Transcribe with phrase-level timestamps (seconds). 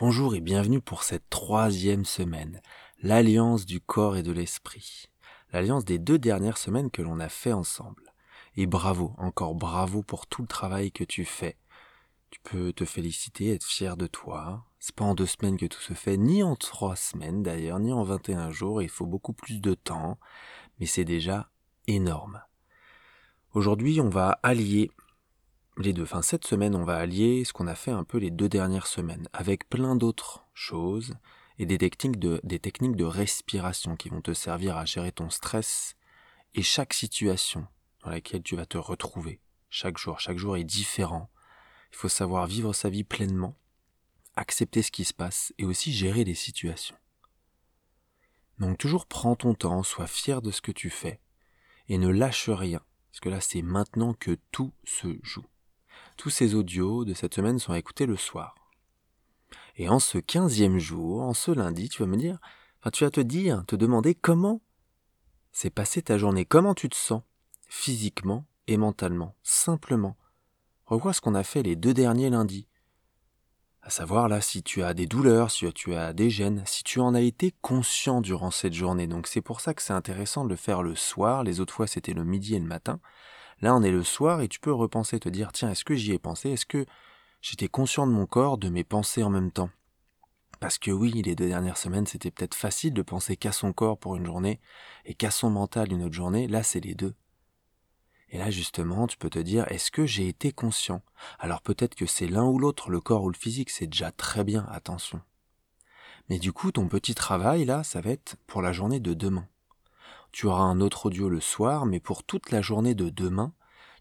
[0.00, 2.62] Bonjour et bienvenue pour cette troisième semaine,
[3.02, 5.06] l'alliance du corps et de l'esprit,
[5.52, 8.04] l'alliance des deux dernières semaines que l'on a fait ensemble.
[8.54, 11.56] Et bravo, encore bravo pour tout le travail que tu fais.
[12.30, 14.64] Tu peux te féliciter, être fier de toi.
[14.78, 17.92] C'est pas en deux semaines que tout se fait, ni en trois semaines d'ailleurs, ni
[17.92, 20.20] en 21 jours, il faut beaucoup plus de temps,
[20.78, 21.50] mais c'est déjà
[21.88, 22.40] énorme.
[23.52, 24.92] Aujourd'hui, on va allier
[25.82, 26.02] les deux.
[26.02, 28.86] Enfin, cette semaine, on va allier ce qu'on a fait un peu les deux dernières
[28.86, 31.14] semaines, avec plein d'autres choses
[31.58, 35.30] et des techniques de, des techniques de respiration qui vont te servir à gérer ton
[35.30, 35.96] stress
[36.54, 37.66] et chaque situation
[38.04, 39.40] dans laquelle tu vas te retrouver.
[39.70, 41.30] Chaque jour, chaque jour est différent.
[41.92, 43.56] Il faut savoir vivre sa vie pleinement,
[44.36, 46.96] accepter ce qui se passe et aussi gérer les situations.
[48.58, 51.20] Donc toujours prends ton temps, sois fier de ce que tu fais
[51.88, 55.46] et ne lâche rien, parce que là c'est maintenant que tout se joue.
[56.18, 58.56] Tous ces audios de cette semaine sont écoutés le soir.
[59.76, 62.40] Et en ce quinzième jour, en ce lundi, tu vas me dire,
[62.80, 64.60] enfin, tu vas te dire, te demander comment
[65.52, 67.22] s'est passée ta journée, comment tu te sens,
[67.68, 70.16] physiquement et mentalement, simplement.
[70.86, 72.66] Revois ce qu'on a fait les deux derniers lundis.
[73.82, 76.98] À savoir là si tu as des douleurs, si tu as des gènes, si tu
[76.98, 79.06] en as été conscient durant cette journée.
[79.06, 81.44] Donc c'est pour ça que c'est intéressant de le faire le soir.
[81.44, 82.98] Les autres fois c'était le midi et le matin.
[83.60, 86.12] Là, on est le soir et tu peux repenser, te dire, tiens, est-ce que j'y
[86.12, 86.50] ai pensé?
[86.50, 86.86] Est-ce que
[87.40, 89.70] j'étais conscient de mon corps, de mes pensées en même temps?
[90.60, 93.98] Parce que oui, les deux dernières semaines, c'était peut-être facile de penser qu'à son corps
[93.98, 94.60] pour une journée
[95.04, 96.48] et qu'à son mental une autre journée.
[96.48, 97.14] Là, c'est les deux.
[98.30, 101.02] Et là, justement, tu peux te dire, est-ce que j'ai été conscient?
[101.38, 104.44] Alors peut-être que c'est l'un ou l'autre, le corps ou le physique, c'est déjà très
[104.44, 105.20] bien, attention.
[106.28, 109.48] Mais du coup, ton petit travail, là, ça va être pour la journée de demain.
[110.32, 113.54] Tu auras un autre audio le soir, mais pour toute la journée de demain,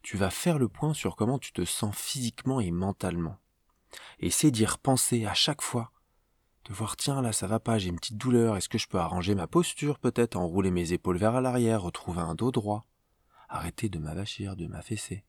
[0.04, 3.38] tu vas faire le point sur comment tu te sens physiquement et mentalement.
[4.30, 5.92] C'est d'y repenser à chaque fois.
[6.66, 9.00] De voir, tiens, là, ça va pas, j'ai une petite douleur, est-ce que je peux
[9.00, 12.86] arranger ma posture, peut-être, enrouler mes épaules vers l'arrière, retrouver un dos droit,
[13.48, 15.24] arrêter de m'avachir, de m'affaisser.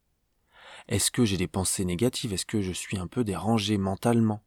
[0.88, 4.42] Est-ce que j'ai des pensées négatives, est-ce que je suis un peu dérangé mentalement?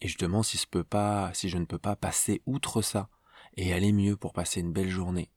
[0.00, 3.08] Et je demande si, je pas, si je ne peux pas passer outre ça,
[3.56, 5.30] et aller mieux pour passer une belle journée.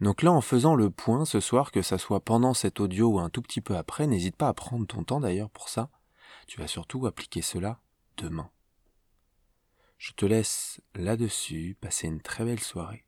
[0.00, 3.20] Donc là, en faisant le point ce soir, que ça soit pendant cet audio ou
[3.20, 5.90] un tout petit peu après, n'hésite pas à prendre ton temps d'ailleurs pour ça.
[6.46, 7.80] Tu vas surtout appliquer cela
[8.16, 8.50] demain.
[9.98, 13.04] Je te laisse là-dessus, passer une très belle soirée.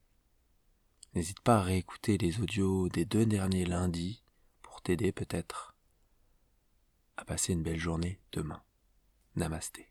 [1.15, 4.23] N'hésite pas à réécouter les audios des deux derniers lundis
[4.63, 5.75] pour t'aider peut-être
[7.17, 8.63] à passer une belle journée demain.
[9.37, 9.90] Namasté.